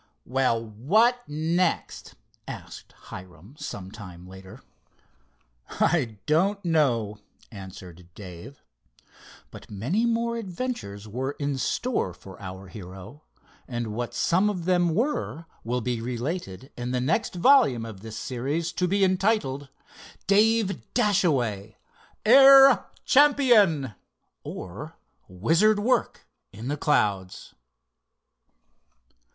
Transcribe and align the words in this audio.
"Well, 0.25 0.65
what 0.65 1.21
next?" 1.29 2.15
asked 2.47 2.91
Hiram, 2.91 3.53
some 3.59 3.91
time 3.91 4.25
later. 4.27 4.63
"I 5.69 6.17
don't 6.25 6.65
know," 6.65 7.19
answered 7.51 8.09
Dave. 8.15 8.63
But 9.51 9.69
many 9.69 10.07
more 10.07 10.37
adventures 10.37 11.07
were 11.07 11.33
in 11.33 11.55
store 11.59 12.15
for 12.15 12.41
our 12.41 12.67
hero, 12.67 13.21
and 13.67 13.93
what 13.93 14.15
some 14.15 14.49
of 14.49 14.65
them 14.65 14.95
were 14.95 15.45
will 15.63 15.81
be 15.81 16.01
related 16.01 16.71
in 16.75 16.89
the 16.89 16.99
next 16.99 17.35
volume 17.35 17.85
of 17.85 17.99
this 17.99 18.17
series, 18.17 18.71
to 18.71 18.87
be 18.87 19.03
entitled: 19.03 19.69
"Dave 20.25 20.81
Dashaway, 20.95 21.75
Air 22.25 22.87
Champion; 23.05 23.93
Or, 24.43 24.95
Wizard 25.27 25.77
Work 25.77 26.25
in 26.51 26.69
the 26.69 26.75
Clouds." 26.77 27.53